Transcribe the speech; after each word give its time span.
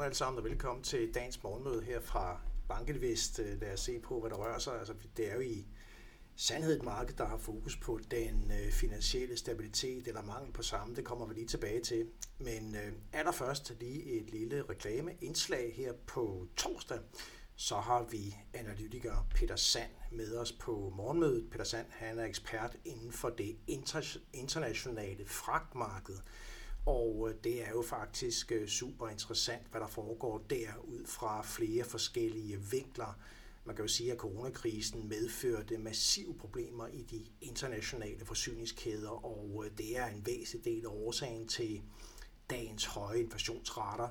Godmorgen 0.00 0.10
alle 0.10 0.16
sammen 0.16 0.38
og 0.38 0.44
velkommen 0.44 0.82
til 0.84 1.14
dagens 1.14 1.42
morgenmøde 1.42 1.82
her 1.82 2.00
fra 2.00 2.40
Bankinvest. 2.68 3.38
Øh, 3.38 3.60
lad 3.60 3.72
os 3.72 3.80
se 3.80 3.98
på, 3.98 4.20
hvad 4.20 4.30
der 4.30 4.36
rører 4.36 4.58
sig. 4.58 4.78
Altså, 4.78 4.94
det 5.16 5.30
er 5.30 5.34
jo 5.34 5.40
i 5.40 5.66
sandhed 6.36 6.76
et 6.76 6.82
marked, 6.82 7.14
der 7.14 7.24
har 7.26 7.38
fokus 7.38 7.76
på 7.76 8.00
den 8.10 8.52
øh, 8.52 8.72
finansielle 8.72 9.36
stabilitet 9.36 10.08
eller 10.08 10.22
mangel 10.22 10.52
på 10.52 10.62
samme. 10.62 10.96
Det 10.96 11.04
kommer 11.04 11.26
vi 11.26 11.34
lige 11.34 11.46
tilbage 11.46 11.80
til. 11.80 12.06
Men 12.38 12.76
øh, 12.76 12.92
allerførst 13.12 13.72
lige 13.80 14.02
et 14.02 14.30
lille 14.30 14.64
reklameindslag 14.70 15.72
her 15.76 15.92
på 16.06 16.46
torsdag. 16.56 16.98
Så 17.56 17.76
har 17.76 18.02
vi 18.10 18.36
analytiker 18.54 19.26
Peter 19.34 19.56
Sand 19.56 19.90
med 20.12 20.36
os 20.36 20.52
på 20.52 20.92
morgenmødet. 20.96 21.50
Peter 21.50 21.64
Sand 21.64 21.86
han 21.90 22.18
er 22.18 22.24
ekspert 22.24 22.76
inden 22.84 23.12
for 23.12 23.30
det 23.30 23.56
inter- 23.70 24.20
internationale 24.32 25.26
fragtmarked. 25.26 26.16
Og 26.86 27.28
øh, 27.28 27.34
det 27.44 27.66
er 27.66 27.70
jo 27.70 27.82
faktisk 27.82 28.52
øh, 28.52 28.68
super 28.68 29.08
interessant, 29.08 29.62
hvad 29.70 29.80
der 29.80 29.86
foregår 29.86 30.38
der 30.38 30.68
ud 30.84 31.06
fra 31.06 31.42
flere 31.42 31.84
forskellige 31.84 32.60
vinkler. 32.70 33.18
Man 33.64 33.76
kan 33.76 33.84
jo 33.84 33.88
sige, 33.88 34.12
at 34.12 34.18
coronakrisen 34.18 35.08
medførte 35.08 35.78
massive 35.78 36.34
problemer 36.34 36.86
i 36.86 37.02
de 37.02 37.24
internationale 37.40 38.24
forsyningskæder, 38.24 39.24
og 39.24 39.64
øh, 39.64 39.70
det 39.78 39.98
er 39.98 40.06
en 40.06 40.26
væsentlig 40.26 40.64
del 40.64 40.84
af 40.84 40.90
årsagen 40.90 41.48
til 41.48 41.82
dagens 42.50 42.84
høje 42.84 43.20
inflationsrater. 43.20 44.08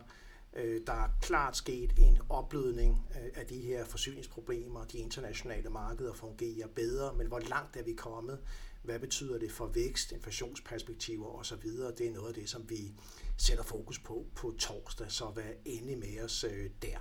Øh, 0.53 0.81
der 0.87 0.93
er 0.93 1.09
klart 1.21 1.57
sket 1.57 1.93
en 1.97 2.17
opblødning 2.29 3.07
øh, 3.15 3.29
af 3.35 3.45
de 3.45 3.61
her 3.61 3.85
forsyningsproblemer. 3.85 4.85
De 4.85 4.97
internationale 4.97 5.69
markeder 5.69 6.13
fungerer 6.13 6.67
bedre, 6.67 7.13
men 7.13 7.27
hvor 7.27 7.39
langt 7.39 7.77
er 7.77 7.83
vi 7.83 7.93
kommet? 7.93 8.39
Hvad 8.83 8.99
betyder 8.99 9.37
det 9.37 9.51
for 9.51 9.67
vækst, 9.67 10.11
inflationsperspektiver 10.11 11.27
osv.? 11.27 11.67
Det 11.97 12.07
er 12.07 12.11
noget 12.11 12.27
af 12.27 12.33
det, 12.33 12.49
som 12.49 12.69
vi 12.69 12.93
sætter 13.37 13.63
fokus 13.63 13.99
på 13.99 14.25
på 14.35 14.55
torsdag, 14.59 15.11
så 15.11 15.31
vær 15.35 15.51
endelig 15.65 15.97
med 15.97 16.23
os 16.23 16.43
øh, 16.43 16.69
der. 16.81 16.97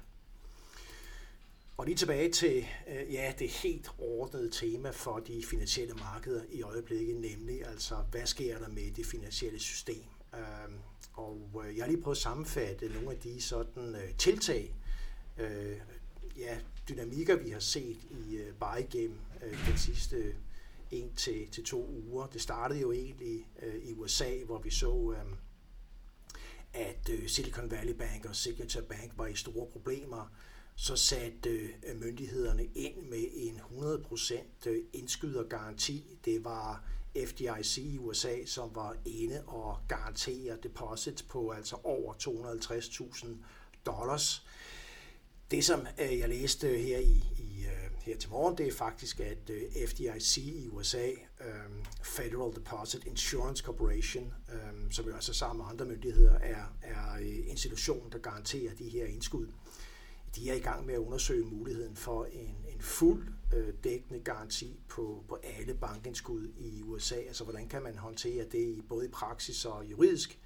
Og 1.77 1.87
lige 1.87 1.97
tilbage 1.97 2.33
til 2.33 2.67
ja, 2.89 3.33
det 3.39 3.49
helt 3.51 3.91
ordnede 3.99 4.51
tema 4.51 4.91
for 4.91 5.19
de 5.19 5.43
finansielle 5.51 5.95
markeder 5.95 6.43
i 6.51 6.63
øjeblikket, 6.63 7.17
nemlig 7.17 7.67
altså, 7.67 7.97
hvad 8.11 8.27
sker 8.27 8.59
der 8.59 8.69
med 8.69 8.91
det 8.91 9.07
finansielle 9.07 9.59
system? 9.59 10.05
Øhm, 10.39 10.75
øh, 10.75 10.81
og 11.13 11.65
jeg 11.77 11.85
har 11.85 11.91
lige 11.91 12.03
prøvet 12.03 12.17
at 12.17 12.23
sammenfatte 12.23 12.89
nogle 12.89 13.11
af 13.11 13.19
de 13.19 13.43
sådan 13.43 13.95
øh, 13.95 14.15
tiltag, 14.19 14.75
øh, 15.39 15.77
ja, 16.39 16.59
dynamikker, 16.89 17.37
vi 17.37 17.51
har 17.51 17.61
set 17.61 17.99
i 18.11 18.37
øh, 18.37 18.55
bare 18.55 18.83
igennem 18.83 19.19
øh, 19.43 19.67
den 19.69 19.79
sidste 19.79 20.35
en 20.91 21.15
til, 21.15 21.51
til 21.51 21.65
to 21.65 21.87
uger. 21.87 22.27
Det 22.27 22.41
startede 22.41 22.81
jo 22.81 22.93
egentlig 22.93 23.47
øh, 23.63 23.75
i 23.75 23.93
USA, 23.93 24.45
hvor 24.47 24.59
vi 24.59 24.71
så, 24.71 25.15
øh, 25.17 25.37
at 26.73 27.09
øh, 27.11 27.29
Silicon 27.29 27.71
Valley 27.71 27.95
Bank 27.95 28.25
og 28.25 28.37
Signature 28.37 28.85
Bank 28.85 29.13
var 29.17 29.27
i 29.27 29.35
store 29.35 29.67
problemer. 29.67 30.33
Så 30.77 30.97
satte 30.97 31.51
øh, 31.51 32.01
myndighederne 32.01 32.65
ind 32.65 32.97
med 33.03 33.25
en 33.33 33.61
100% 33.61 34.69
øh, 34.71 34.85
indskydergaranti. 34.93 36.19
Det 36.25 36.45
var 36.45 36.85
FDIC 37.27 37.79
i 37.79 37.99
USA, 37.99 38.45
som 38.47 38.71
var 38.75 38.97
inde 39.05 39.43
og 39.47 39.79
garantere 39.89 40.57
deposits 40.63 41.23
på 41.23 41.51
altså 41.51 41.77
over 41.85 42.15
250.000 42.15 43.27
dollars. 43.87 44.47
Det, 45.51 45.65
som 45.65 45.87
øh, 46.01 46.19
jeg 46.19 46.29
læste 46.29 46.69
her 46.79 46.99
i, 46.99 47.25
i 47.39 47.65
øh, 47.65 47.91
her 48.03 48.17
til 48.17 48.31
morgen, 48.31 48.59
det 48.59 48.69
er 48.69 48.73
faktisk, 48.73 49.21
at 49.21 49.51
øh, 49.51 49.89
FDIC 49.89 50.37
i 50.37 50.69
USA, 50.69 51.11
Federal 52.03 52.55
Deposit 52.55 53.05
Insurance 53.05 53.65
Corporation, 53.65 54.35
som 54.91 55.07
jo 55.07 55.15
altså 55.15 55.35
sammen 55.35 55.65
med 55.65 55.73
andre 55.73 55.85
myndigheder 55.85 56.35
er, 56.35 56.77
er 56.83 57.19
institutionen, 57.47 58.13
der 58.13 58.19
garanterer 58.19 58.75
de 58.75 58.89
her 58.89 59.07
indskud, 59.07 59.47
de 60.37 60.51
er 60.51 60.55
i 60.55 60.59
gang 60.59 60.87
med 60.87 60.95
at 60.95 60.99
undersøge 60.99 61.45
muligheden 61.45 61.97
for 61.97 62.25
en, 62.25 62.57
en 62.69 62.81
fuld 62.81 63.29
øh, 63.55 63.75
dækkende 63.85 64.21
garanti 64.21 64.81
på, 64.89 65.25
på 65.29 65.39
alle 65.43 65.75
bankindskud 65.75 66.49
i 66.59 66.83
USA. 66.83 67.15
Altså, 67.15 67.45
hvordan 67.45 67.69
kan 67.69 67.83
man 67.83 67.99
håndtere 67.99 68.45
det 68.45 68.59
i, 68.59 68.83
både 68.89 69.07
i 69.07 69.09
praksis 69.09 69.65
og 69.65 69.85
juridisk? 69.85 70.39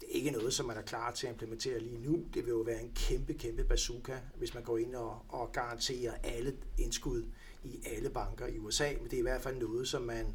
Det 0.00 0.08
er 0.08 0.12
ikke 0.12 0.30
noget, 0.30 0.54
som 0.54 0.66
man 0.66 0.76
er 0.76 0.82
klar 0.82 1.10
til 1.12 1.26
at 1.26 1.32
implementere 1.32 1.78
lige 1.78 1.98
nu. 1.98 2.24
Det 2.34 2.44
vil 2.44 2.50
jo 2.50 2.60
være 2.60 2.82
en 2.82 2.92
kæmpe, 2.94 3.34
kæmpe 3.34 3.64
bazooka, 3.64 4.18
hvis 4.36 4.54
man 4.54 4.62
går 4.62 4.78
ind 4.78 4.94
og, 4.94 5.22
og 5.28 5.52
garanterer 5.52 6.14
alle 6.22 6.56
indskud 6.78 7.24
i 7.64 7.80
alle 7.96 8.10
banker 8.10 8.46
i 8.46 8.58
USA. 8.58 8.92
Men 9.00 9.04
det 9.04 9.12
er 9.12 9.18
i 9.18 9.22
hvert 9.22 9.42
fald 9.42 9.56
noget, 9.56 9.88
som 9.88 10.02
man 10.02 10.26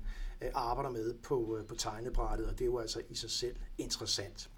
øh, 0.41 0.49
arbejder 0.53 0.89
med 0.89 1.13
på, 1.13 1.57
øh, 1.57 1.65
på 1.65 1.75
tegnebrættet, 1.75 2.47
og 2.47 2.53
det 2.53 2.61
er 2.61 2.65
jo 2.65 2.77
altså 2.77 3.01
i 3.09 3.15
sig 3.15 3.31
selv 3.31 3.55
interessant. 3.77 4.49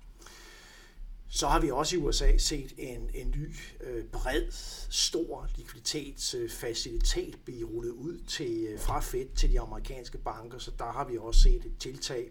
Så 1.30 1.48
har 1.48 1.60
vi 1.62 1.72
også 1.72 1.96
i 1.96 2.00
USA 2.00 2.38
set 2.38 2.74
en, 2.78 3.10
en 3.14 3.36
ny, 3.38 3.56
øh, 3.82 4.06
bred, 4.06 4.48
stor 4.90 5.48
likviditetsfacilitet 5.58 7.40
blive 7.46 7.68
rullet 7.68 7.92
ud 7.92 8.20
til, 8.28 8.68
øh, 8.70 8.80
fra 8.80 9.00
Fed 9.00 9.36
til 9.36 9.52
de 9.52 9.60
amerikanske 9.60 10.18
banker, 10.18 10.58
så 10.58 10.72
der 10.80 10.92
har 10.92 11.08
vi 11.08 11.18
også 11.18 11.42
set 11.42 11.66
et 11.66 11.78
tiltag, 11.80 12.30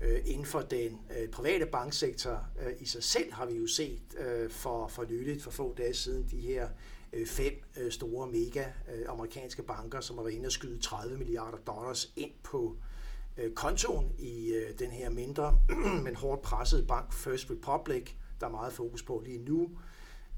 Øh, 0.00 0.20
inden 0.24 0.46
for 0.46 0.60
den 0.60 1.00
øh, 1.18 1.28
private 1.28 1.66
banksektor. 1.66 2.46
Øh, 2.62 2.72
i 2.80 2.84
sig 2.84 3.04
selv 3.04 3.32
har 3.32 3.46
vi 3.46 3.54
jo 3.54 3.66
set 3.66 4.02
øh, 4.18 4.50
for, 4.50 4.88
for 4.88 5.04
nyligt, 5.04 5.42
for 5.42 5.50
få 5.50 5.74
dage 5.74 5.94
siden, 5.94 6.28
de 6.30 6.40
her 6.40 6.68
øh, 7.12 7.26
fem 7.26 7.62
øh, 7.76 7.92
store 7.92 8.26
mega 8.26 8.64
øh, 8.94 9.04
amerikanske 9.08 9.62
banker, 9.62 10.00
som 10.00 10.16
har 10.16 10.24
været 10.24 10.34
inde 10.34 10.46
og 10.46 10.52
skyde 10.52 10.78
30 10.78 11.18
milliarder 11.18 11.58
dollars 11.58 12.12
ind 12.16 12.32
på 12.42 12.76
øh, 12.78 12.93
Øh, 13.36 13.54
kontoen 13.54 14.12
i 14.18 14.52
øh, 14.52 14.78
den 14.78 14.90
her 14.90 15.10
mindre, 15.10 15.58
men 16.04 16.16
hårdt 16.16 16.42
pressede 16.42 16.86
bank 16.86 17.12
First 17.12 17.50
Republic, 17.50 18.10
der 18.40 18.46
er 18.46 18.50
meget 18.50 18.72
fokus 18.72 19.02
på 19.02 19.22
lige 19.24 19.38
nu. 19.38 19.70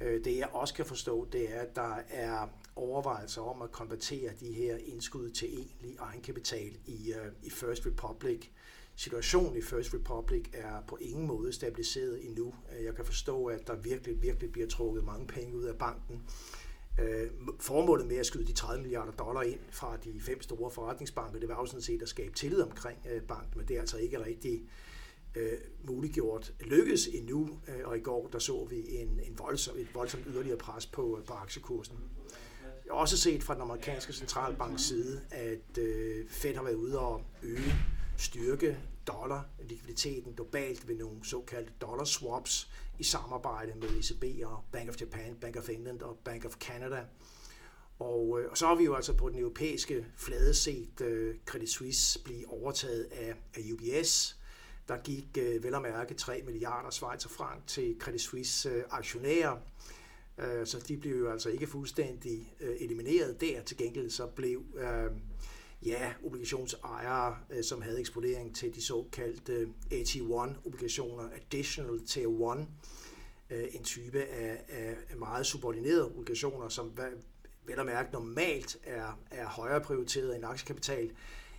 Øh, 0.01 0.25
det 0.25 0.37
jeg 0.37 0.49
også 0.53 0.75
kan 0.75 0.87
forstå, 0.87 1.29
det 1.33 1.55
er, 1.55 1.61
at 1.61 1.77
der 1.77 1.97
er 2.11 2.49
overvejelser 2.77 3.43
om 3.43 3.63
at 3.63 3.73
konvertere 3.73 4.31
de 4.41 4.53
her 4.53 4.77
indskud 4.77 5.31
til 5.31 5.49
egentlig 5.49 5.97
egenkapital 5.99 6.77
i, 6.87 7.13
øh, 7.13 7.33
i 7.43 7.51
First 7.51 7.87
Republic 7.87 8.49
situationen 8.97 9.57
i 9.57 9.63
First 9.63 9.95
Republic 9.95 10.45
er 10.53 10.81
på 10.89 10.97
ingen 11.01 11.27
måde 11.27 11.53
stabiliseret 11.53 12.27
endnu. 12.27 12.55
Øh, 12.73 12.85
jeg 12.85 12.95
kan 12.95 13.05
forstå, 13.05 13.47
at 13.47 13.67
der 13.67 13.77
virkelig, 13.77 14.23
virkelig 14.23 14.53
bliver 14.53 14.69
trukket 14.69 15.05
mange 15.05 15.27
penge 15.27 15.57
ud 15.57 15.65
af 15.65 15.79
banken. 15.79 16.23
Øh, 16.99 17.31
formålet 17.61 18.07
med 18.07 18.17
at 18.17 18.27
skyde 18.27 18.47
de 18.47 18.53
30 18.53 18.83
milliarder 18.83 19.13
dollar 19.13 19.43
ind 19.43 19.61
fra 19.71 19.97
de 20.05 20.21
fem 20.21 20.43
store 20.43 20.71
forretningsbanker, 20.71 21.41
det 21.41 21.49
var 21.49 21.55
jo 21.55 21.67
sådan 21.67 21.83
set 21.83 22.03
at 22.03 22.09
skabe 22.09 22.35
tillid 22.35 22.63
omkring 22.63 22.99
øh, 23.13 23.23
banken, 23.23 23.53
men 23.57 23.69
det 23.69 23.77
er 23.77 23.81
altså 23.81 23.97
ikke 23.97 24.25
rigtig 24.25 24.63
øh, 25.35 25.59
muliggjort 25.85 26.53
lykkes 26.61 27.07
endnu, 27.07 27.49
øh, 27.69 27.89
og 27.89 27.97
i 27.97 28.01
går 28.01 28.29
der 28.33 28.39
så 28.39 28.65
vi 28.65 28.97
en, 28.97 29.21
en 29.27 29.39
voldsom, 29.39 29.77
et 29.79 29.95
voldsomt 29.95 30.25
yderligere 30.27 30.59
pres 30.59 30.87
på, 30.87 31.19
øh, 31.19 31.25
på 31.25 31.33
aktiekursen. 31.33 31.97
Jeg 32.63 32.93
har 32.93 33.01
også 33.01 33.17
set 33.17 33.43
fra 33.43 33.55
den 33.55 33.63
amerikanske 33.63 34.13
centralbanks 34.13 34.83
side, 34.83 35.21
at 35.31 35.79
øh, 35.79 36.29
Fed 36.29 36.55
har 36.55 36.63
været 36.63 36.75
ude 36.75 36.99
og 36.99 37.23
øge 37.43 37.75
styrke 38.17 38.79
dollar 39.07 39.49
likviditeten 39.63 40.33
globalt 40.33 40.89
ved 40.89 40.97
nogle 40.97 41.25
såkaldte 41.25 41.73
dollar 41.81 42.05
swaps 42.05 42.71
i 42.99 43.05
samarbejde 43.05 43.73
med 43.75 43.89
ECB 43.89 44.47
og 44.47 44.65
Bank 44.73 44.89
of 44.89 45.01
Japan, 45.01 45.37
Bank 45.41 45.57
of 45.57 45.69
England 45.69 46.03
og 46.03 46.19
Bank 46.25 46.45
of 46.45 46.55
Canada. 46.55 47.05
Og, 47.99 48.41
øh, 48.41 48.51
og 48.51 48.59
så 48.59 48.67
har 48.67 48.75
vi 48.75 48.85
jo 48.85 48.95
altså 48.95 49.13
på 49.13 49.29
den 49.29 49.39
europæiske 49.39 50.07
flade 50.17 50.55
set 50.55 51.01
uh, 51.01 51.35
Credit 51.47 51.71
Suisse 51.71 52.23
blive 52.23 52.49
overtaget 52.49 53.05
af, 53.05 53.35
af 53.55 53.63
UBS. 53.73 54.37
Der 54.89 54.97
gik 54.97 55.27
uh, 55.39 55.65
vel 55.65 55.75
at 55.75 55.83
mærke 55.83 56.15
3 56.15 56.43
milliarder 56.47 56.91
Schweizer 56.91 57.29
frank 57.29 57.67
til 57.67 57.97
Credit 58.01 58.21
Suisse 58.21 58.77
uh, 58.77 58.83
aktionærer. 58.91 59.57
Uh, 60.39 60.65
så 60.65 60.85
de 60.89 60.97
blev 60.97 61.19
jo 61.19 61.31
altså 61.31 61.49
ikke 61.49 61.67
fuldstændig 61.67 62.55
uh, 62.61 62.67
elimineret 62.81 63.41
der. 63.41 63.63
Til 63.63 63.77
gengæld 63.77 64.11
så 64.11 64.27
blev 64.27 64.59
uh, 64.59 65.17
ja, 65.87 66.13
obligationsejere, 66.25 67.37
øh, 67.51 67.65
som 67.65 67.83
havde 67.83 68.01
eksponering 68.01 68.57
til 68.57 68.75
de 68.75 68.83
såkaldte 68.83 69.53
øh, 69.53 69.69
AT1-obligationer, 69.93 71.23
Additional 71.23 72.07
Tier 72.07 72.53
1, 72.53 72.67
øh, 73.51 73.65
en 73.73 73.85
type 73.85 74.25
af, 74.25 74.65
af 74.69 75.17
meget 75.17 75.47
subordinerede 75.47 76.07
obligationer, 76.07 76.69
som 76.69 76.93
vel 77.67 77.79
at 77.79 77.87
mærke 77.87 78.13
normalt 78.13 78.77
er, 78.85 79.19
er 79.31 79.47
højere 79.47 79.81
prioriteret 79.81 80.37
end 80.37 80.45
aktiekapital, 80.45 81.11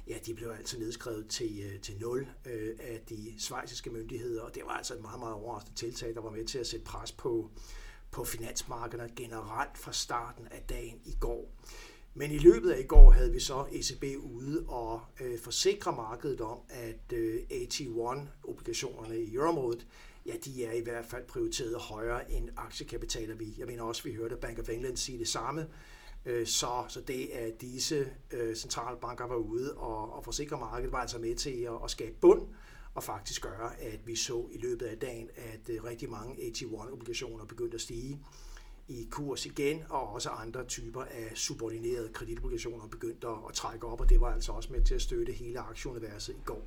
ja, 0.07 0.17
de 0.25 0.33
blev 0.33 0.49
altså 0.49 0.79
nedskrevet 0.79 1.27
til, 1.27 1.71
øh, 1.73 1.79
til 1.79 1.97
nul 1.99 2.27
øh, 2.45 2.75
af 2.79 3.01
de 3.09 3.33
svejsiske 3.37 3.89
myndigheder, 3.89 4.41
og 4.41 4.55
det 4.55 4.63
var 4.65 4.71
altså 4.71 4.93
et 4.93 5.01
meget, 5.01 5.19
meget 5.19 5.33
overraskende 5.33 5.77
tiltag, 5.77 6.15
der 6.15 6.21
var 6.21 6.31
med 6.31 6.45
til 6.45 6.59
at 6.59 6.67
sætte 6.67 6.85
pres 6.85 7.11
på, 7.11 7.49
på 8.11 8.23
finansmarkederne 8.23 9.13
generelt 9.15 9.77
fra 9.77 9.93
starten 9.93 10.47
af 10.51 10.61
dagen 10.69 11.01
i 11.05 11.15
går. 11.19 11.49
Men 12.19 12.31
i 12.31 12.37
løbet 12.37 12.71
af 12.71 12.79
i 12.79 12.83
går 12.83 13.11
havde 13.11 13.31
vi 13.31 13.39
så 13.39 13.65
ECB 13.71 14.03
ude 14.23 14.65
og 14.67 15.01
øh, 15.21 15.39
forsikre 15.39 15.95
markedet 15.95 16.41
om, 16.41 16.59
at 16.69 17.13
øh, 17.13 17.39
AT1-obligationerne 17.51 19.15
i 19.15 19.33
euroområdet, 19.33 19.87
ja, 20.25 20.33
de 20.45 20.65
er 20.65 20.71
i 20.71 20.81
hvert 20.81 21.05
fald 21.05 21.27
prioriteret 21.27 21.75
højere 21.75 22.31
end 22.31 22.49
aktiekapitaler. 22.57 23.35
Vi, 23.35 23.53
jeg 23.57 23.67
mener 23.67 23.83
også, 23.83 24.03
vi 24.03 24.13
hørte 24.13 24.35
Bank 24.35 24.59
of 24.59 24.69
England 24.69 24.97
sige 24.97 25.19
det 25.19 25.27
samme. 25.27 25.67
Øh, 26.25 26.47
så, 26.47 26.85
så 26.87 27.01
det, 27.01 27.27
at 27.27 27.61
disse 27.61 28.07
øh, 28.31 28.55
centralbanker 28.55 29.27
var 29.27 29.35
ude 29.35 29.73
og, 29.73 30.13
og 30.13 30.23
forsikre 30.23 30.59
markedet, 30.59 30.91
var 30.91 30.99
altså 31.01 31.19
med 31.19 31.35
til 31.35 31.61
at, 31.61 31.83
at 31.83 31.91
skabe 31.91 32.15
bund 32.21 32.41
og 32.93 33.03
faktisk 33.03 33.41
gøre, 33.41 33.79
at 33.81 33.99
vi 34.07 34.15
så 34.15 34.47
i 34.51 34.57
løbet 34.57 34.85
af 34.85 34.97
dagen, 34.97 35.29
at 35.35 35.69
øh, 35.69 35.83
rigtig 35.83 36.09
mange 36.09 36.35
AT1-obligationer 36.35 37.45
begyndte 37.45 37.75
at 37.75 37.81
stige 37.81 38.19
i 38.87 39.07
kurs 39.11 39.45
igen, 39.45 39.83
og 39.89 40.13
også 40.13 40.29
andre 40.29 40.65
typer 40.65 41.03
af 41.03 41.31
subordinerede 41.35 42.09
kreditobligationer 42.13 42.87
begyndte 42.87 43.27
at 43.27 43.53
trække 43.53 43.87
op, 43.87 44.01
og 44.01 44.09
det 44.09 44.21
var 44.21 44.33
altså 44.33 44.51
også 44.51 44.73
med 44.73 44.81
til 44.81 44.95
at 44.95 45.01
støtte 45.01 45.33
hele 45.33 45.59
aktieuniverset 45.59 46.33
i 46.33 46.41
går. 46.45 46.61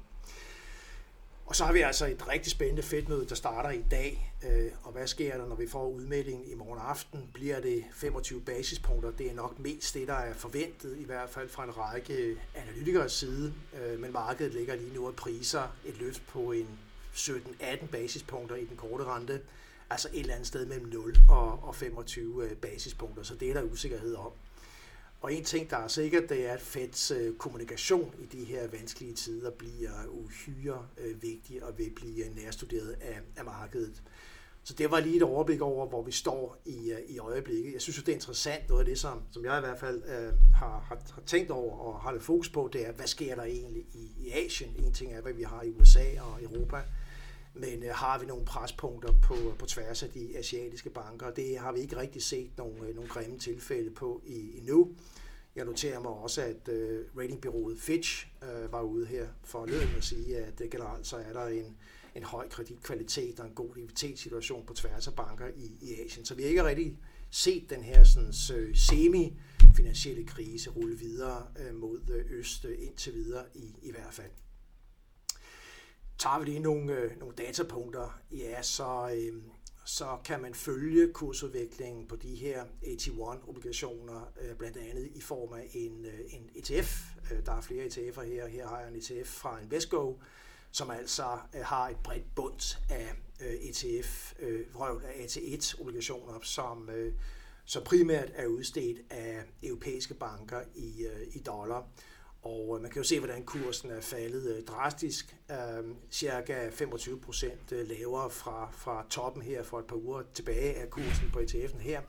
Og 1.51 1.57
så 1.57 1.65
har 1.65 1.73
vi 1.73 1.81
altså 1.81 2.07
et 2.07 2.29
rigtig 2.29 2.53
spændende 2.53 2.83
fedtmøde, 2.83 3.27
der 3.29 3.35
starter 3.35 3.71
i 3.71 3.85
dag. 3.91 4.35
Øh, 4.49 4.73
og 4.83 4.93
hvad 4.93 5.07
sker 5.07 5.37
der, 5.37 5.47
når 5.47 5.57
vi 5.57 5.69
får 5.69 5.89
udmeldingen 5.89 6.51
i 6.51 6.55
morgen 6.55 6.81
aften? 6.83 7.31
Bliver 7.35 7.61
det 7.61 7.85
25 7.93 8.41
basispunkter? 8.41 9.11
Det 9.11 9.31
er 9.31 9.35
nok 9.35 9.59
mest 9.59 9.95
det, 9.95 10.09
der 10.09 10.15
er 10.15 10.35
forventet, 10.35 10.97
i 10.99 11.05
hvert 11.05 11.31
fald 11.31 11.49
fra 11.49 11.65
en 11.65 11.77
række 11.77 12.37
analytikers 12.55 13.13
side. 13.13 13.55
Øh, 13.81 14.01
men 14.01 14.13
markedet 14.13 14.55
ligger 14.55 14.75
lige 14.75 14.95
nu 14.95 15.07
og 15.07 15.15
priser 15.15 15.77
et 15.85 15.99
løft 16.01 16.27
på 16.27 16.53
en 16.53 16.69
17-18 17.15 17.87
basispunkter 17.87 18.57
i 18.57 18.65
den 18.65 18.77
korte 18.77 19.05
rente. 19.05 19.41
Altså 19.91 20.09
et 20.13 20.21
eller 20.21 20.35
andet 20.35 20.47
sted 20.47 20.67
mellem 20.67 20.89
0 20.89 21.17
og 21.29 21.51
og 21.63 21.75
25 21.75 22.45
øh, 22.45 22.57
basispunkter. 22.57 23.23
Så 23.23 23.35
det 23.35 23.51
er 23.51 23.55
der 23.55 23.63
usikkerhed 23.63 24.15
om. 24.15 24.33
Og 25.21 25.33
en 25.35 25.45
ting, 25.45 25.71
der 25.71 25.77
er 25.77 25.89
sikkert, 25.89 26.29
det 26.29 26.47
er, 26.47 26.53
at 26.53 26.61
Feds 26.61 27.11
øh, 27.11 27.35
kommunikation 27.37 28.15
i 28.19 28.27
de 28.27 28.45
her 28.45 28.69
vanskelige 28.69 29.15
tider 29.15 29.51
bliver 29.51 30.07
uhyre 30.09 30.87
øh, 30.99 31.23
vigtig 31.23 31.65
og 31.65 31.79
vil 31.79 31.91
blive 31.97 32.25
nærstuderet 32.35 32.97
af, 33.01 33.21
af 33.37 33.45
markedet. 33.45 34.03
Så 34.63 34.75
det 34.75 34.91
var 34.91 35.01
lige 35.01 35.17
et 35.17 35.23
overblik 35.23 35.61
over, 35.61 35.87
hvor 35.87 36.03
vi 36.03 36.13
står 36.13 36.57
i, 36.65 36.91
øh, 36.91 36.99
i 37.09 37.19
øjeblikket. 37.19 37.73
Jeg 37.73 37.81
synes 37.81 37.97
det 37.97 38.09
er 38.09 38.15
interessant. 38.17 38.69
Noget 38.69 38.81
af 38.81 38.87
det, 38.87 38.99
som, 38.99 39.23
som 39.31 39.45
jeg 39.45 39.59
i 39.59 39.61
hvert 39.61 39.79
fald 39.79 40.03
øh, 40.03 40.33
har, 40.55 40.85
har, 40.89 40.99
har 41.15 41.23
tænkt 41.27 41.51
over 41.51 41.79
og 41.79 42.01
har 42.01 42.13
lidt 42.13 42.23
fokus 42.23 42.49
på, 42.49 42.71
det 42.73 42.87
er, 42.87 42.93
hvad 42.93 43.07
sker 43.07 43.35
der 43.35 43.43
egentlig 43.43 43.83
i, 43.95 44.11
i 44.19 44.31
Asien? 44.31 44.75
En 44.79 44.93
ting 44.93 45.13
er, 45.13 45.21
hvad 45.21 45.33
vi 45.33 45.43
har 45.43 45.63
i 45.63 45.71
USA 45.71 46.21
og 46.21 46.43
Europa. 46.43 46.83
Men 47.55 47.83
øh, 47.83 47.91
har 47.95 48.19
vi 48.19 48.27
nogle 48.27 48.45
prespunkter 48.45 49.13
på, 49.23 49.35
på 49.59 49.67
tværs 49.67 50.03
af 50.03 50.11
de 50.11 50.39
asiatiske 50.39 50.91
banker? 50.91 51.31
Det 51.31 51.59
har 51.59 51.73
vi 51.73 51.81
ikke 51.81 51.97
rigtig 51.97 52.23
set 52.23 52.51
nogle, 52.59 52.89
øh, 52.89 52.95
nogle 52.95 53.11
grimme 53.11 53.39
tilfælde 53.39 53.91
på 53.91 54.23
i, 54.27 54.59
endnu. 54.59 54.95
Jeg 55.57 55.65
noterer 55.65 56.01
mig 56.01 56.11
også, 56.11 56.43
at 56.43 56.69
øh, 56.69 57.05
ratingbyrået 57.19 57.79
Fitch 57.79 58.27
øh, 58.43 58.73
var 58.73 58.83
ude 58.83 59.07
her 59.07 59.29
for 59.45 59.67
løbet 59.67 59.97
at 59.97 60.05
sige, 60.05 60.37
at 60.37 60.61
øh, 60.61 60.71
generelt 60.71 61.07
så 61.07 61.17
er 61.17 61.33
der 61.33 61.47
en, 61.47 61.77
en 62.15 62.23
høj 62.23 62.49
kreditkvalitet 62.49 63.41
og 63.41 63.47
en 63.47 63.55
god 63.55 63.75
likviditetssituation 63.75 64.67
på 64.67 64.75
tværs 64.75 65.09
af 65.09 65.15
banker 65.15 65.47
i, 65.57 65.73
i 65.81 66.05
Asien. 66.05 66.25
Så 66.25 66.35
vi 66.35 66.43
har 66.43 66.49
ikke 66.49 66.65
rigtig 66.65 66.99
set 67.31 67.71
den 67.71 67.83
her 67.83 68.05
sådan, 68.05 68.33
semi-finansielle 68.75 70.25
krise 70.27 70.71
rulle 70.71 70.99
videre 70.99 71.47
øh, 71.59 71.75
mod 71.75 72.01
øh, 72.11 72.25
øst 72.31 72.65
øh, 72.65 72.79
indtil 72.81 73.15
videre 73.15 73.45
i, 73.55 73.75
i 73.83 73.91
hvert 73.91 74.15
fald 74.15 74.31
tager 76.21 76.39
vi 76.39 76.45
lige 76.45 76.59
nogle, 76.59 76.93
øh, 76.93 77.19
nogle 77.19 77.35
datapunkter, 77.35 78.21
ja, 78.31 78.63
så, 78.63 79.11
øh, 79.17 79.43
så 79.85 80.19
kan 80.25 80.43
man 80.43 80.55
følge 80.55 81.13
kursudviklingen 81.13 82.07
på 82.07 82.17
de 82.17 82.35
her 82.35 82.65
AT1-obligationer, 82.83 84.29
øh, 84.41 84.57
blandt 84.57 84.77
andet 84.77 85.11
i 85.15 85.21
form 85.21 85.53
af 85.53 85.69
en, 85.73 86.05
øh, 86.05 86.21
en 86.29 86.51
ETF. 86.55 87.03
Øh, 87.33 87.47
der 87.47 87.53
er 87.53 87.61
flere 87.61 87.85
ETF'er 87.85 88.23
her. 88.23 88.47
Her 88.47 88.69
har 88.69 88.81
jeg 88.81 88.89
en 88.89 88.97
ETF 88.97 89.29
fra 89.29 89.61
Invesco, 89.63 90.21
som 90.71 90.91
altså 90.91 91.39
øh, 91.55 91.61
har 91.65 91.89
et 91.89 91.97
bredt 92.05 92.35
bundt 92.35 92.79
af 92.91 93.13
øh, 93.41 93.55
ETF, 93.55 94.35
øh, 94.39 94.67
af 94.81 95.25
AT1-obligationer, 95.25 96.39
som, 96.43 96.91
øh, 96.91 97.13
som 97.65 97.85
primært 97.85 98.31
er 98.35 98.47
udstedt 98.47 98.99
af 99.11 99.43
europæiske 99.63 100.15
banker 100.15 100.61
i, 100.75 101.07
øh, 101.07 101.27
i 101.33 101.39
dollar. 101.39 101.89
Og 102.43 102.77
øh, 102.77 102.83
man 102.83 102.91
kan 102.91 103.03
jo 103.03 103.09
se, 103.09 103.19
hvordan 103.19 103.45
kursen 103.45 103.91
er 103.91 104.01
faldet 104.01 104.57
øh, 104.57 104.63
drastisk, 104.63 105.37
øhm, 105.51 105.97
cirka 106.11 106.71
25 106.71 107.21
procent 107.21 107.73
øh, 107.73 107.89
lavere 107.89 108.31
fra, 108.31 108.71
fra 108.73 109.07
toppen 109.11 109.43
her 109.43 109.63
for 109.63 109.79
et 109.79 109.85
par 109.85 109.97
uger 109.97 110.23
tilbage 110.35 110.75
af 110.75 110.91
kursen 110.91 111.31
på 111.33 111.39
ETF'en 111.39 111.79
her. 111.81 112.01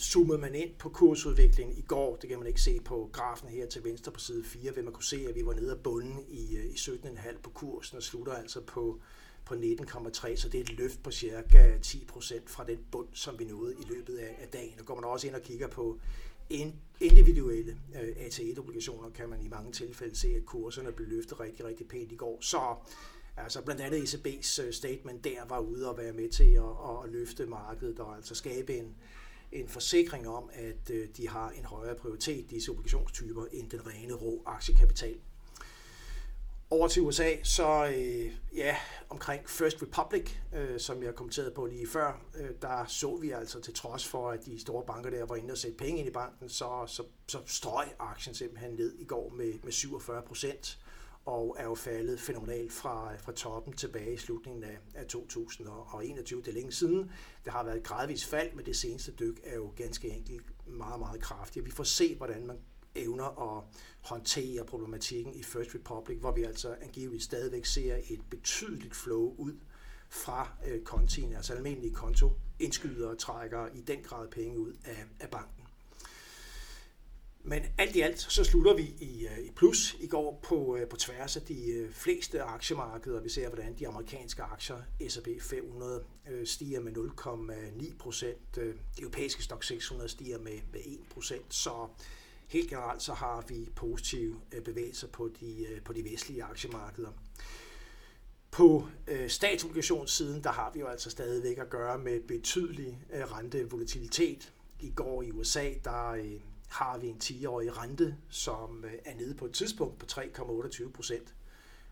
Zoomede 0.00 0.38
man 0.38 0.54
ind 0.54 0.70
på 0.78 0.88
kursudviklingen 0.88 1.76
i 1.76 1.80
går, 1.80 2.16
det 2.16 2.28
kan 2.28 2.38
man 2.38 2.46
ikke 2.46 2.60
se 2.60 2.80
på 2.80 3.10
grafen 3.12 3.48
her 3.48 3.66
til 3.66 3.84
venstre 3.84 4.12
på 4.12 4.20
side 4.20 4.44
4, 4.44 4.74
vil 4.74 4.84
man 4.84 4.92
kunne 4.92 5.04
se, 5.04 5.26
at 5.28 5.34
vi 5.34 5.46
var 5.46 5.54
nede 5.54 5.70
af 5.70 5.78
bunden 5.78 6.24
i, 6.28 6.58
i 6.58 6.74
17,5 6.74 7.40
på 7.42 7.50
kursen 7.50 7.96
og 7.96 8.02
slutter 8.02 8.32
altså 8.32 8.60
på, 8.60 9.00
på 9.44 9.54
19,3, 9.54 10.36
så 10.36 10.48
det 10.48 10.60
er 10.60 10.64
et 10.64 10.72
løft 10.78 11.02
på 11.02 11.10
cirka 11.10 11.78
10 11.82 12.04
procent 12.04 12.50
fra 12.50 12.64
den 12.64 12.78
bund, 12.90 13.08
som 13.12 13.38
vi 13.38 13.44
nåede 13.44 13.74
i 13.74 13.84
løbet 13.88 14.16
af, 14.16 14.36
af 14.40 14.48
dagen. 14.48 14.74
Nu 14.78 14.84
går 14.84 14.94
man 14.94 15.04
også 15.04 15.26
ind 15.26 15.34
og 15.34 15.42
kigger 15.42 15.68
på 15.68 15.98
individuelle 17.00 17.76
øh, 18.02 18.26
AT1-obligationer 18.26 19.10
kan 19.10 19.28
man 19.28 19.42
i 19.42 19.48
mange 19.48 19.72
tilfælde 19.72 20.16
se, 20.16 20.28
at 20.28 20.46
kurserne 20.46 20.92
blev 20.92 21.08
løftet 21.08 21.40
rigtig, 21.40 21.64
rigtig 21.64 21.88
pænt 21.88 22.12
i 22.12 22.16
går. 22.16 22.38
Så 22.40 22.76
altså 23.36 23.62
blandt 23.62 23.82
andet 23.82 24.02
ECB's 24.02 24.62
øh, 24.62 24.72
statement 24.72 25.24
der 25.24 25.44
var 25.48 25.58
ude 25.58 25.90
og 25.90 25.98
være 25.98 26.12
med 26.12 26.28
til 26.28 26.52
at, 26.54 27.04
at 27.04 27.10
løfte 27.12 27.46
markedet 27.46 28.00
og 28.00 28.16
altså 28.16 28.34
skabe 28.34 28.76
en, 28.76 28.94
en 29.52 29.68
forsikring 29.68 30.28
om, 30.28 30.50
at 30.52 30.90
øh, 30.90 31.08
de 31.16 31.28
har 31.28 31.50
en 31.50 31.64
højere 31.64 31.94
prioritet, 31.94 32.50
disse 32.50 32.70
obligationstyper, 32.70 33.44
end 33.52 33.70
den 33.70 33.86
rene 33.86 34.14
rå 34.14 34.42
aktiekapital. 34.46 35.16
Over 36.70 36.88
til 36.88 37.02
USA, 37.02 37.30
så 37.42 37.86
øh, 37.96 38.32
ja, 38.56 38.76
omkring 39.08 39.50
First 39.50 39.82
Republic, 39.82 40.30
øh, 40.54 40.80
som 40.80 41.02
jeg 41.02 41.14
kommenterede 41.14 41.50
på 41.50 41.66
lige 41.66 41.86
før, 41.86 42.20
øh, 42.34 42.50
der 42.62 42.84
så 42.86 43.16
vi 43.16 43.30
altså 43.30 43.60
til 43.60 43.74
trods 43.74 44.08
for, 44.08 44.30
at 44.30 44.46
de 44.46 44.60
store 44.60 44.84
banker 44.86 45.10
der 45.10 45.26
var 45.26 45.36
inde 45.36 45.52
og 45.52 45.58
sætte 45.58 45.76
penge 45.76 45.98
ind 45.98 46.08
i 46.08 46.12
banken, 46.12 46.48
så, 46.48 46.84
så, 46.86 47.02
så 47.28 47.38
strøg 47.46 47.86
aktien 47.98 48.34
simpelthen 48.34 48.70
ned 48.70 48.94
i 48.98 49.04
går 49.04 49.32
med, 49.36 49.52
med 49.62 49.72
47 49.72 50.22
procent 50.22 50.78
og 51.24 51.56
er 51.58 51.64
jo 51.64 51.74
faldet 51.74 52.20
fænomenalt 52.20 52.72
fra, 52.72 53.16
fra 53.16 53.32
toppen 53.32 53.72
tilbage 53.72 54.12
i 54.12 54.16
slutningen 54.16 54.64
af, 54.64 54.78
af 54.94 55.06
2021. 55.06 56.42
Det 56.42 56.48
er 56.48 56.52
længe 56.52 56.72
siden. 56.72 57.10
Det 57.44 57.52
har 57.52 57.64
været 57.64 57.76
et 57.76 57.82
gradvist 57.82 58.26
fald, 58.26 58.52
men 58.54 58.66
det 58.66 58.76
seneste 58.76 59.12
dyk 59.12 59.40
er 59.44 59.54
jo 59.54 59.72
ganske 59.76 60.08
enkelt 60.08 60.46
meget, 60.66 61.00
meget 61.00 61.22
kraftigt. 61.22 61.66
Vi 61.66 61.70
får 61.70 61.84
se, 61.84 62.14
hvordan 62.16 62.46
man 62.46 62.58
evner 62.96 63.56
at 63.56 63.64
håndtere 64.00 64.64
problematikken 64.64 65.34
i 65.34 65.42
First 65.42 65.74
Republic, 65.74 66.18
hvor 66.20 66.32
vi 66.32 66.42
altså 66.42 66.76
angiveligt 66.80 67.22
stadigvæk 67.22 67.66
ser 67.66 67.96
et 68.10 68.20
betydeligt 68.30 68.96
flow 68.96 69.34
ud 69.38 69.54
fra 70.08 70.48
øh, 70.66 70.82
kontien, 70.82 71.32
altså 71.32 71.54
almindelige 71.54 71.94
konto, 71.94 72.32
indskydere 72.58 73.16
trækker 73.16 73.66
i 73.74 73.80
den 73.80 74.02
grad 74.02 74.28
penge 74.28 74.58
ud 74.58 74.72
af, 74.84 75.04
af 75.20 75.30
banken. 75.30 75.66
Men 77.48 77.62
alt 77.78 77.96
i 77.96 78.00
alt, 78.00 78.20
så 78.20 78.44
slutter 78.44 78.74
vi 78.74 78.94
i, 79.00 79.26
øh, 79.26 79.38
i 79.38 79.50
plus 79.50 79.96
i 80.00 80.06
går 80.06 80.40
på, 80.42 80.76
øh, 80.76 80.88
på 80.88 80.96
tværs 80.96 81.36
af 81.36 81.42
de 81.42 81.70
øh, 81.70 81.92
fleste 81.92 82.42
aktiemarkeder. 82.42 83.20
Vi 83.20 83.28
ser, 83.28 83.48
hvordan 83.48 83.78
de 83.78 83.88
amerikanske 83.88 84.42
aktier, 84.42 84.76
S&P 85.08 85.28
500, 85.40 86.04
stiger 86.44 86.80
med 86.80 86.92
0,9 86.92 87.98
procent. 87.98 88.56
De 88.56 88.74
europæiske 88.98 89.42
stok 89.42 89.64
600 89.64 90.08
stiger 90.08 90.38
med, 90.38 90.58
med 90.72 90.80
1 90.84 90.98
procent. 91.10 91.54
Så 91.54 91.88
Helt 92.46 92.70
generelt 92.70 93.02
så 93.02 93.12
har 93.12 93.44
vi 93.48 93.68
positive 93.76 94.40
øh, 94.52 94.62
bevægelser 94.62 95.08
på 95.08 95.30
de, 95.40 95.66
øh, 95.66 95.82
på 95.82 95.92
de 95.92 96.04
vestlige 96.04 96.44
aktiemarkeder. 96.44 97.10
På 98.50 98.88
øh, 99.06 99.30
statsobligationssiden, 99.30 100.44
der 100.44 100.52
har 100.52 100.70
vi 100.74 100.80
jo 100.80 100.86
altså 100.86 101.10
stadigvæk 101.10 101.58
at 101.58 101.70
gøre 101.70 101.98
med 101.98 102.20
betydelig 102.20 102.98
øh, 103.12 103.32
rentevolatilitet. 103.32 104.52
I 104.80 104.90
går 104.90 105.22
i 105.22 105.30
USA, 105.30 105.72
der 105.84 106.08
øh, 106.08 106.40
har 106.68 106.98
vi 106.98 107.06
en 107.06 107.20
10-årig 107.24 107.76
rente, 107.76 108.16
som 108.28 108.84
øh, 108.84 108.92
er 109.04 109.14
nede 109.14 109.34
på 109.34 109.44
et 109.44 109.52
tidspunkt 109.52 109.98
på 109.98 110.06
3,28 110.10 110.90
procent. 110.90 111.34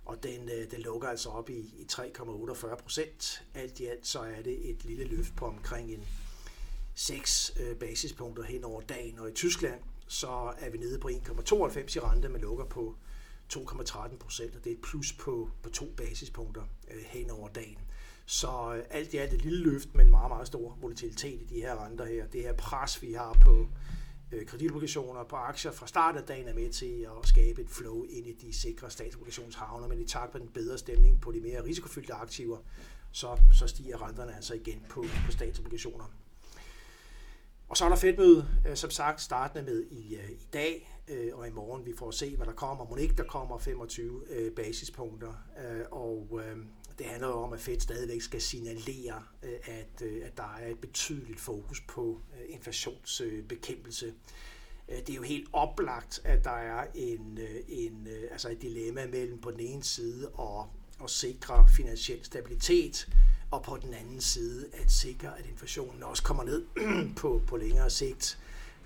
Og 0.04 0.22
den, 0.22 0.48
øh, 0.48 0.70
den 0.70 0.80
lukker 0.80 1.08
altså 1.08 1.28
op 1.28 1.50
i, 1.50 1.58
i 1.58 1.86
3,48 1.92 2.74
procent. 2.74 3.44
Alt 3.54 3.80
i 3.80 3.86
alt 3.86 4.06
så 4.06 4.20
er 4.20 4.42
det 4.42 4.70
et 4.70 4.84
lille 4.84 5.04
løft 5.04 5.36
på 5.36 5.46
omkring 5.46 5.90
en 5.90 6.04
6 6.94 7.56
øh, 7.60 7.76
basispunkter 7.76 8.42
hen 8.42 8.64
over 8.64 8.80
dagen. 8.80 9.18
Og 9.18 9.28
i 9.28 9.32
Tyskland, 9.32 9.80
så 10.14 10.52
er 10.58 10.70
vi 10.70 10.78
nede 10.78 10.98
på 10.98 11.08
1,92 11.08 11.96
i 11.96 12.00
rente, 12.00 12.28
men 12.28 12.40
lukker 12.40 12.64
på 12.64 12.96
2,13 13.52 14.16
procent, 14.16 14.56
og 14.56 14.64
det 14.64 14.72
er 14.72 14.74
et 14.74 14.82
plus 14.82 15.12
på, 15.12 15.50
på 15.62 15.70
to 15.70 15.86
basispunkter 15.96 16.62
øh, 16.90 17.02
hen 17.02 17.30
over 17.30 17.48
dagen. 17.48 17.78
Så 18.26 18.74
øh, 18.76 18.84
alt 18.90 19.14
i 19.14 19.16
alt 19.16 19.32
et 19.32 19.42
lille 19.42 19.58
løft, 19.58 19.94
men 19.94 20.10
meget, 20.10 20.30
meget 20.30 20.46
stor 20.46 20.78
volatilitet 20.80 21.40
i 21.40 21.44
de 21.44 21.60
her 21.60 21.84
renter 21.84 22.04
her. 22.04 22.26
Det 22.26 22.42
her 22.42 22.52
pres, 22.52 23.02
vi 23.02 23.12
har 23.12 23.38
på 23.40 23.66
øh, 24.32 24.46
kreditobligationer 24.46 25.24
på 25.24 25.36
aktier 25.36 25.72
fra 25.72 25.86
start 25.86 26.16
af 26.16 26.22
dagen 26.22 26.48
er 26.48 26.54
med 26.54 26.72
til 26.72 27.06
at 27.18 27.28
skabe 27.28 27.62
et 27.62 27.70
flow 27.70 28.04
ind 28.04 28.26
i 28.26 28.32
de 28.32 28.52
sikre 28.52 28.90
statsobligationshavner, 28.90 29.88
men 29.88 30.00
i 30.00 30.06
takt 30.06 30.34
med 30.34 30.40
den 30.40 30.50
bedre 30.50 30.78
stemning 30.78 31.20
på 31.20 31.32
de 31.32 31.40
mere 31.40 31.64
risikofyldte 31.64 32.14
aktiver, 32.14 32.58
så, 33.12 33.38
så 33.52 33.66
stiger 33.66 34.08
renterne 34.08 34.36
altså 34.36 34.54
igen 34.54 34.82
på, 34.88 35.04
på 35.26 35.32
statsobligationer. 35.32 36.04
Og 37.68 37.76
så 37.76 37.84
er 37.84 37.88
der 37.88 37.96
fedtmøde, 37.96 38.48
øh, 38.68 38.76
som 38.76 38.90
sagt, 38.90 39.20
startende 39.20 39.64
med 39.64 39.84
i, 39.90 40.16
øh, 40.16 40.30
i 40.30 40.46
dag 40.52 40.98
øh, 41.08 41.28
og 41.32 41.48
i 41.48 41.50
morgen. 41.50 41.86
Vi 41.86 41.92
får 41.98 42.10
se, 42.10 42.36
hvad 42.36 42.46
der 42.46 42.52
kommer. 42.52 42.84
Må 42.84 42.96
ikke 42.96 43.14
der 43.14 43.24
kommer 43.24 43.58
25 43.58 44.22
øh, 44.30 44.52
basispunkter. 44.52 45.34
Og 45.90 46.40
det 46.98 47.06
handler 47.06 47.28
jo 47.28 47.34
om, 47.34 47.52
at 47.52 47.60
Fed 47.60 47.80
stadigvæk 47.80 48.22
skal 48.22 48.40
signalere, 48.40 49.22
at, 49.64 50.02
at 50.02 50.36
der 50.36 50.56
er 50.60 50.68
et 50.68 50.78
betydeligt 50.78 51.40
fokus 51.40 51.80
på 51.88 52.20
inflationsbekæmpelse. 52.48 54.14
Det 54.88 55.10
er 55.10 55.14
jo 55.14 55.22
helt 55.22 55.48
oplagt, 55.52 56.20
at 56.24 56.44
der 56.44 56.50
er 56.50 56.86
en, 56.94 57.38
en, 57.68 58.08
altså 58.30 58.50
et 58.50 58.62
dilemma 58.62 59.06
mellem 59.06 59.40
på 59.40 59.50
den 59.50 59.60
ene 59.60 59.82
side 59.82 60.30
at, 60.38 60.66
at 61.04 61.10
sikre 61.10 61.68
finansiel 61.76 62.24
stabilitet, 62.24 63.08
og 63.54 63.62
på 63.62 63.78
den 63.82 63.94
anden 63.94 64.20
side 64.20 64.66
at 64.72 64.92
sikre, 64.92 65.38
at 65.38 65.46
inflationen 65.50 66.02
også 66.02 66.22
kommer 66.22 66.44
ned 66.44 66.64
på, 67.20 67.42
på 67.46 67.56
længere 67.56 67.90
sigt. 67.90 68.38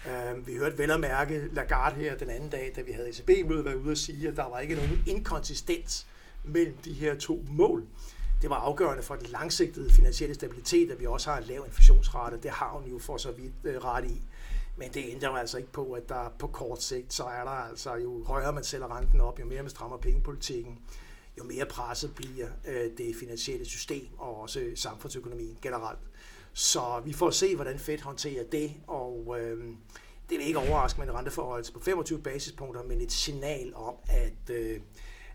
Uh, 0.06 0.46
vi 0.46 0.56
hørte 0.56 0.78
vel 0.78 0.90
at 0.90 1.00
mærke 1.00 1.48
Lagarde 1.52 1.96
her 1.96 2.16
den 2.16 2.30
anden 2.30 2.50
dag, 2.50 2.72
da 2.76 2.80
vi 2.80 2.92
havde 2.92 3.08
ECB-møde, 3.08 3.64
være 3.64 3.78
ude 3.78 3.90
og 3.90 3.96
sige, 3.96 4.28
at 4.28 4.36
der 4.36 4.48
var 4.48 4.58
ikke 4.58 4.74
nogen 4.74 5.02
inkonsistens 5.06 6.06
mellem 6.44 6.76
de 6.76 6.92
her 6.92 7.18
to 7.18 7.44
mål. 7.48 7.86
Det 8.42 8.50
var 8.50 8.56
afgørende 8.56 9.02
for 9.02 9.14
den 9.14 9.26
langsigtede 9.26 9.92
finansielle 9.92 10.34
stabilitet, 10.34 10.90
at 10.90 11.00
vi 11.00 11.06
også 11.06 11.30
har 11.30 11.38
en 11.38 11.44
lav 11.44 11.64
inflationsrate. 11.66 12.38
Det 12.42 12.50
har 12.50 12.70
hun 12.70 12.90
jo 12.90 12.98
for 12.98 13.16
så 13.16 13.32
vidt 13.32 13.76
uh, 13.76 13.84
ret 13.84 14.04
i. 14.04 14.22
Men 14.76 14.90
det 14.94 15.04
ændrer 15.08 15.30
altså 15.30 15.58
ikke 15.58 15.72
på, 15.72 15.92
at 15.92 16.08
der 16.08 16.32
på 16.38 16.46
kort 16.46 16.82
sigt, 16.82 17.14
så 17.14 17.24
er 17.24 17.44
der 17.44 17.50
altså 17.50 17.94
jo 17.94 18.24
højere 18.24 18.52
man 18.52 18.64
sælger 18.64 18.96
renten 18.96 19.20
op, 19.20 19.40
jo 19.40 19.44
mere 19.44 19.62
man 19.62 19.70
strammer 19.70 19.96
pengepolitikken, 19.96 20.78
jo 21.38 21.44
mere 21.44 21.66
presset 21.66 22.14
bliver 22.14 22.48
øh, 22.68 22.90
det 22.98 23.16
finansielle 23.16 23.66
system 23.66 24.08
og 24.18 24.40
også 24.40 24.70
samfundsøkonomien 24.74 25.58
generelt. 25.62 25.98
Så 26.52 27.02
vi 27.04 27.12
får 27.12 27.30
se, 27.30 27.54
hvordan 27.54 27.78
Fed 27.78 27.98
håndterer 27.98 28.44
det, 28.44 28.72
og 28.86 29.36
øh, 29.40 29.64
det 30.30 30.38
vil 30.38 30.46
ikke 30.46 30.58
overraske 30.58 31.00
med 31.00 31.08
en 31.08 31.14
renteforhold 31.14 31.72
på 31.72 31.80
25 31.80 32.18
basispunkter, 32.18 32.82
men 32.82 33.00
et 33.00 33.12
signal 33.12 33.72
om, 33.74 33.94
at, 34.08 34.54
øh, 34.54 34.80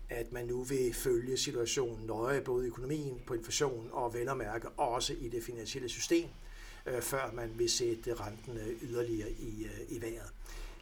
at 0.08 0.32
man 0.32 0.46
nu 0.46 0.62
vil 0.62 0.94
følge 0.94 1.36
situationen 1.36 2.06
nøje, 2.06 2.40
både 2.40 2.64
i 2.64 2.68
økonomien, 2.68 3.20
på 3.26 3.34
inflationen 3.34 3.88
og 3.92 4.14
vel 4.14 4.36
mærke 4.36 4.68
også 4.68 5.14
i 5.20 5.28
det 5.28 5.42
finansielle 5.42 5.88
system, 5.88 6.28
øh, 6.86 7.00
før 7.00 7.30
man 7.32 7.50
vil 7.56 7.70
sætte 7.70 8.14
renten 8.14 8.56
øh, 8.56 8.90
yderligere 8.90 9.30
i, 9.30 9.64
øh, 9.64 9.96
i 9.96 10.02
vejret. 10.02 10.32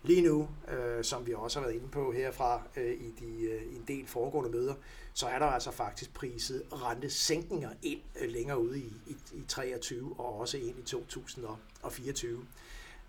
Lige 0.03 0.23
nu, 0.23 0.49
øh, 0.69 1.05
som 1.05 1.27
vi 1.27 1.35
også 1.35 1.61
har 1.61 1.67
været 1.67 1.77
inde 1.77 1.89
på 1.89 2.13
herfra 2.13 2.63
øh, 2.77 2.93
i, 2.93 3.15
de, 3.21 3.45
øh, 3.45 3.63
i 3.63 3.77
en 3.77 3.85
del 3.89 4.07
foregående 4.07 4.51
møder, 4.51 4.75
så 5.15 5.27
er 5.27 5.39
der 5.39 5.47
altså 5.47 5.71
faktisk 5.71 6.15
priset 6.15 6.63
rentesænkninger 6.73 7.71
ind 7.83 8.01
øh, 8.21 8.31
længere 8.31 8.61
ude 8.61 8.79
i, 8.79 8.93
i, 9.07 9.17
i 9.33 9.45
23 9.49 10.15
og 10.19 10.39
også 10.39 10.59
ind 10.59 10.79
i 10.79 10.83
2024. 10.83 12.47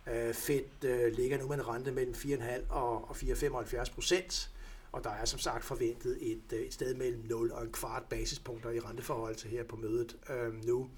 Øh, 0.07 0.33
Fed 0.33 0.83
øh, 0.83 1.13
ligger 1.13 1.37
nu 1.37 1.47
med 1.47 1.55
en 1.55 1.67
rente 1.67 1.91
mellem 1.91 2.13
4,5 2.13 2.73
og, 2.73 3.09
og 3.09 3.15
4,75 3.15 3.93
procent, 3.93 4.51
og 4.91 5.03
der 5.03 5.09
er 5.09 5.25
som 5.25 5.39
sagt 5.39 5.65
forventet 5.65 6.31
et, 6.31 6.53
øh, 6.53 6.59
et 6.59 6.73
sted 6.73 6.95
mellem 6.95 7.21
0 7.25 7.51
og 7.51 7.63
en 7.63 7.71
kvart 7.71 8.03
basispunkter 8.03 8.69
i 8.69 8.79
renteforhold 8.79 9.35
til 9.35 9.49
her 9.49 9.63
på 9.63 9.75
mødet 9.75 10.17
øh, 10.29 10.65
nu. 10.65 10.89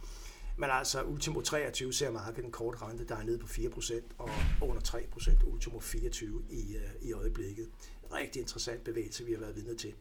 Men 0.58 0.70
altså 0.70 1.04
ultimo 1.04 1.42
23 1.42 1.94
ser 1.94 2.12
markedet 2.12 2.46
en 2.46 2.52
kort 2.52 2.82
rente, 2.82 3.08
der 3.08 3.16
er 3.16 3.24
nede 3.24 3.38
på 3.38 3.48
4% 3.48 4.02
og 4.18 4.30
under 4.62 4.82
3% 4.82 5.48
ultimo 5.52 5.80
24 5.80 6.44
i, 6.50 6.76
øh, 6.76 6.82
i 7.02 7.14
øjeblikket. 7.14 7.70
Rigtig 8.14 8.40
interessant 8.40 8.84
bevægelse, 8.84 9.26
vi 9.26 9.32
har 9.32 9.40
været 9.40 9.56
vidne 9.56 9.76
til. 9.76 9.94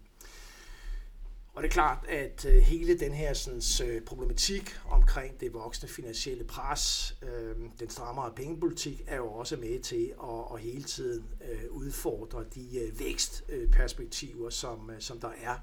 Og 1.55 1.63
det 1.63 1.69
er 1.69 1.73
klart, 1.73 2.07
at 2.09 2.45
øh, 2.45 2.63
hele 2.63 2.99
den 2.99 3.13
her 3.13 3.33
sådan, 3.35 3.89
øh, 3.89 4.03
problematik 4.03 4.77
omkring 4.91 5.41
det 5.41 5.53
voksne 5.53 5.89
finansielle 5.89 6.45
pres, 6.45 7.17
øh, 7.23 7.57
den 7.81 7.91
strammere 7.91 8.33
pengepolitik, 8.37 9.03
er 9.07 9.17
jo 9.17 9.33
også 9.33 9.57
med 9.57 9.81
til 9.81 10.13
at, 10.23 10.55
at 10.55 10.61
hele 10.61 10.83
tiden 10.83 11.25
øh, 11.51 11.71
udfordre 11.71 12.45
de 12.55 12.79
øh, 12.79 13.01
vækstperspektiver, 13.01 14.51
som, 14.51 14.91
øh, 14.91 15.01
som 15.01 15.21
der 15.21 15.31
er. 15.43 15.55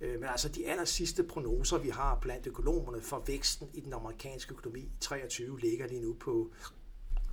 Øh, 0.00 0.20
men 0.20 0.24
altså 0.24 0.48
de 0.48 0.68
aller 0.70 0.84
sidste 0.84 1.22
prognoser, 1.22 1.78
vi 1.78 1.88
har 1.88 2.18
blandt 2.20 2.46
økonomerne 2.46 3.02
for 3.02 3.24
væksten 3.26 3.68
i 3.74 3.80
den 3.80 3.92
amerikanske 3.92 4.54
økonomi 4.54 4.88
23 5.00 5.60
ligger 5.60 5.86
lige 5.86 6.02
nu 6.02 6.12
på, 6.20 6.50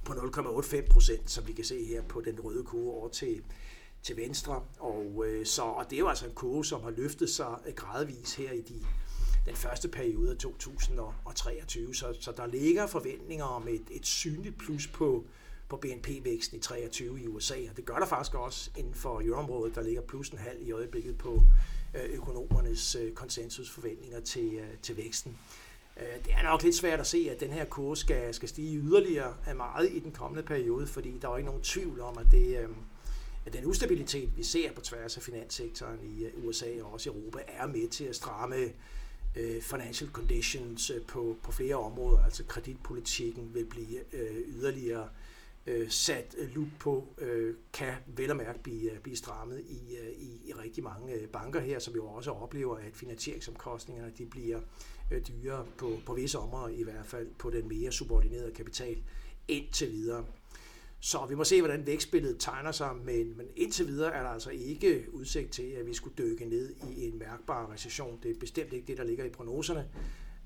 på 0.06 0.14
0,85 0.14 0.88
procent, 0.90 1.32
som 1.32 1.48
vi 1.48 1.54
kan 1.54 1.66
se 1.66 1.86
her 1.86 2.02
på 2.02 2.22
den 2.22 2.40
røde 2.40 2.64
kurve 2.64 2.92
over 2.92 3.10
til, 3.10 3.44
til 4.06 4.18
venstre. 4.18 4.64
Og, 4.80 5.26
øh, 5.28 5.46
så, 5.46 5.62
og 5.62 5.90
det 5.90 5.96
er 5.96 6.00
jo 6.00 6.08
altså 6.08 6.26
en 6.26 6.34
kurve, 6.34 6.66
som 6.66 6.84
har 6.84 6.90
løftet 6.90 7.30
sig 7.30 7.60
øh, 7.68 7.74
gradvis 7.74 8.36
her 8.36 8.52
i 8.52 8.62
de, 8.62 8.86
den 9.46 9.56
første 9.56 9.88
periode 9.88 10.32
af 10.32 10.38
2023. 10.38 11.96
Så, 11.96 12.18
så 12.20 12.32
der 12.32 12.46
ligger 12.46 12.88
forventninger 12.88 13.46
om 13.46 13.68
et, 13.68 13.84
et 13.92 14.06
synligt 14.06 14.58
plus 14.58 14.88
på, 14.88 15.26
på 15.70 15.78
BNP-væksten 15.78 16.58
i 16.58 16.62
23 16.62 17.22
i 17.22 17.28
USA, 17.28 17.56
og 17.70 17.78
det 17.78 17.86
gør 17.86 17.96
der 17.96 18.06
faktisk 18.06 18.36
også 18.36 18.70
inden 18.78 18.94
for 18.94 19.22
euroområdet, 19.26 19.76
der 19.76 19.82
ligger 19.82 20.02
plus 20.02 20.30
en 20.30 20.38
halv 20.38 20.68
i 20.68 20.72
øjeblikket 20.72 21.18
på 21.18 21.42
øh, 21.96 22.10
økonomernes 22.10 22.96
øh, 22.96 23.14
konsensusforventninger 23.14 24.20
til, 24.20 24.62
til 24.82 24.98
væksten. 24.98 25.38
Det 26.26 26.34
er 26.34 26.44
nok 26.44 26.64
lidt 26.64 26.76
svært 26.76 27.00
at 27.00 27.08
se, 27.08 27.28
at 27.32 27.40
den 27.40 27.52
her 27.52 27.66
kurve 27.66 27.98
skal, 27.98 28.34
skal 28.34 28.50
stige 28.50 28.78
yderligere 28.78 29.34
meget 29.56 29.92
i 29.92 30.00
den 30.00 30.12
kommende 30.12 30.44
periode, 30.44 30.88
fordi 30.88 31.18
der 31.22 31.30
er 31.30 31.38
ikke 31.38 31.48
nogen 31.48 31.62
tvivl 31.62 32.00
om, 32.00 32.18
at 32.18 32.26
det, 32.32 32.68
men 33.46 33.54
den 33.54 33.66
ustabilitet, 33.66 34.38
vi 34.38 34.44
ser 34.44 34.72
på 34.72 34.82
tværs 34.82 35.18
af 35.18 35.24
finanssektoren 35.24 36.00
i 36.04 36.26
øh, 36.26 36.46
USA 36.46 36.66
og 36.82 36.94
også 36.94 37.10
i 37.10 37.14
Europa, 37.14 37.40
er 37.48 37.68
med 37.68 37.88
til 37.88 38.04
at 38.04 38.16
stramme 38.16 38.56
øh, 39.36 39.62
financial 39.62 40.10
conditions 40.12 40.90
øh, 40.90 41.02
på, 41.02 41.36
på 41.44 41.52
flere 41.52 41.76
områder. 41.76 42.24
Altså 42.24 42.44
kreditpolitikken 42.44 43.54
vil 43.54 43.66
blive 43.66 44.00
øh, 44.14 44.36
yderligere 44.48 45.10
sat 45.90 46.36
lup 46.54 46.68
på, 46.80 47.08
kan 47.74 47.94
vel 48.06 48.32
og 48.32 48.38
mærke 48.38 48.60
blive, 48.60 48.92
blive 49.04 49.18
strammet 49.18 49.60
i, 49.60 49.98
i, 50.18 50.50
i 50.50 50.54
rigtig 50.54 50.84
mange 50.84 51.28
banker 51.34 51.60
her, 51.60 51.80
som 51.80 51.96
jo 51.96 52.06
også 52.06 52.32
oplever, 52.32 52.78
at 52.78 52.94
finansieringsomkostningerne 52.94 54.12
de 54.18 54.26
bliver 54.26 54.60
dyrere 55.28 55.66
på, 55.78 56.00
på 56.06 56.14
visse 56.14 56.40
områder, 56.40 56.68
i 56.68 56.84
hvert 56.84 57.06
fald 57.06 57.28
på 57.40 57.50
den 57.50 57.68
mere 57.68 57.92
subordinerede 57.92 58.52
kapital 58.52 59.04
indtil 59.48 59.92
videre. 59.92 60.26
Så 61.06 61.26
vi 61.26 61.36
må 61.36 61.44
se, 61.44 61.62
hvordan 61.62 61.86
vækstbilledet 61.86 62.40
tegner 62.40 62.72
sig, 62.72 62.96
men, 63.04 63.38
men 63.38 63.48
indtil 63.56 63.88
videre 63.88 64.14
er 64.14 64.22
der 64.22 64.30
altså 64.30 64.50
ikke 64.50 65.06
udsigt 65.14 65.52
til, 65.52 65.64
at 65.64 65.88
vi 65.88 65.94
skulle 65.94 66.16
dykke 66.18 66.46
ned 66.46 66.76
i 66.98 67.08
en 67.08 67.20
mærkbar 67.20 67.72
recession. 67.72 68.20
Det 68.24 68.32
er 68.32 68.40
bestemt 68.40 68.74
ikke 68.74 68.88
det, 68.88 68.98
der 68.98 69.04
ligger 69.04 69.26
i 69.26 69.30
prognoserne, 69.30 69.90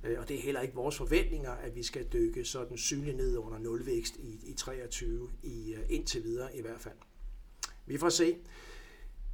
øh, 0.03 0.19
og 0.19 0.27
det 0.29 0.37
er 0.37 0.41
heller 0.41 0.61
ikke 0.61 0.73
vores 0.73 0.97
forventninger, 0.97 1.51
at 1.51 1.75
vi 1.75 1.83
skal 1.83 2.05
dykke 2.13 2.45
sådan 2.45 2.77
synligt 2.77 3.17
ned 3.17 3.37
under 3.37 3.59
nulvækst 3.59 4.15
i, 4.15 4.39
i 4.43 4.53
23, 4.53 5.29
i, 5.43 5.73
øh, 5.73 5.83
indtil 5.89 6.23
videre 6.23 6.57
i 6.57 6.61
hvert 6.61 6.81
fald. 6.81 6.97
Vi 7.85 7.97
får 7.97 8.09
se. 8.09 8.35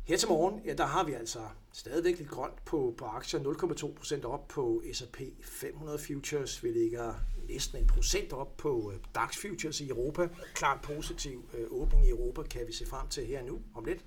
Her 0.07 0.17
til 0.17 0.29
morgen, 0.29 0.62
ja, 0.65 0.74
der 0.74 0.85
har 0.85 1.03
vi 1.03 1.13
altså 1.13 1.39
stadigvæk 1.74 2.17
lidt 2.17 2.29
grønt 2.29 2.65
på, 2.65 2.95
på 2.97 3.05
aktier. 3.05 3.39
0,2% 3.39 4.25
op 4.25 4.47
på 4.47 4.83
S&P 4.93 5.21
500 5.41 6.00
Futures. 6.00 6.63
Vi 6.63 6.69
ligger 6.69 7.13
næsten 7.50 7.79
en 7.79 7.88
procent 7.88 8.33
op 8.33 8.57
på 8.57 8.91
øh, 8.93 9.00
DAX 9.15 9.38
Futures 9.38 9.81
i 9.81 9.89
Europa. 9.89 10.27
Klart 10.53 10.81
positiv 10.81 11.50
øh, 11.53 11.67
åbning 11.69 12.05
i 12.05 12.09
Europa 12.09 12.43
kan 12.43 12.67
vi 12.67 12.74
se 12.74 12.85
frem 12.85 13.07
til 13.07 13.25
her 13.25 13.43
nu 13.43 13.62
om 13.75 13.85
lidt. 13.85 14.05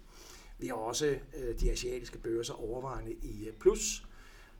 Vi 0.58 0.66
har 0.66 0.74
også 0.74 1.06
øh, 1.36 1.60
de 1.60 1.70
asiatiske 1.70 2.18
børser 2.18 2.54
overvejende 2.54 3.12
i 3.12 3.48
øh, 3.48 3.52
plus. 3.52 4.06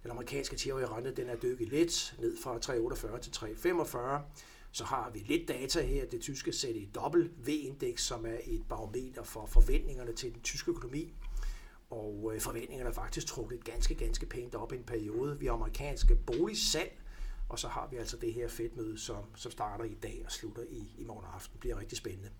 Den 0.02 0.10
amerikanske 0.10 0.56
10-årige 0.56 0.86
rente 0.86 1.14
den 1.14 1.28
er 1.28 1.36
dykket 1.36 1.68
lidt 1.68 2.14
ned 2.18 2.36
fra 2.42 2.58
3,48 2.58 3.18
til 3.18 3.30
3,45. 3.30 3.98
Så 4.72 4.84
har 4.84 5.10
vi 5.14 5.18
lidt 5.18 5.48
data 5.48 5.82
her, 5.82 6.06
det 6.06 6.20
tyske 6.20 6.52
CDW-indeks, 6.52 8.02
som 8.02 8.26
er 8.26 8.38
et 8.44 8.62
barometer 8.68 9.22
for 9.22 9.46
forventningerne 9.46 10.12
til 10.12 10.34
den 10.34 10.40
tyske 10.40 10.70
økonomi. 10.70 11.14
Og 11.90 12.30
øh, 12.34 12.40
forventningerne 12.40 12.90
er 12.90 12.94
faktisk 12.94 13.26
trukket 13.26 13.64
ganske, 13.64 13.94
ganske 13.94 14.26
pænt 14.26 14.54
op 14.54 14.72
i 14.72 14.76
en 14.76 14.84
periode. 14.84 15.38
Vi 15.38 15.46
har 15.46 15.52
amerikanske 15.52 16.16
boligsalg, 16.16 16.98
og 17.48 17.58
så 17.58 17.68
har 17.68 17.88
vi 17.90 17.96
altså 17.96 18.16
det 18.16 18.34
her 18.34 18.48
fedtmøde, 18.48 18.98
som, 18.98 19.24
som 19.36 19.52
starter 19.52 19.84
i 19.84 19.94
dag 19.94 20.22
og 20.24 20.32
slutter 20.32 20.62
i, 20.70 20.94
i 20.98 21.04
morgen 21.04 21.26
aften. 21.34 21.52
Det 21.52 21.60
bliver 21.60 21.80
rigtig 21.80 21.98
spændende. 21.98 22.30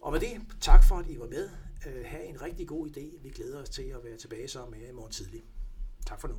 Og 0.00 0.12
med 0.12 0.20
det, 0.20 0.40
tak 0.60 0.84
for 0.84 0.96
at 0.96 1.06
I 1.08 1.18
var 1.18 1.26
med. 1.26 1.50
Uh, 1.86 2.04
have 2.04 2.24
en 2.24 2.42
rigtig 2.42 2.68
god 2.68 2.88
idé. 2.88 3.22
Vi 3.22 3.30
glæder 3.30 3.62
os 3.62 3.68
til 3.68 3.82
at 3.82 4.04
være 4.04 4.16
tilbage 4.16 4.48
sammen 4.48 4.78
med 4.78 4.86
øh, 4.86 4.92
i 4.92 4.94
morgen 4.94 5.12
tidlig. 5.12 5.42
Tak 6.06 6.20
for 6.20 6.28
nu. 6.28 6.36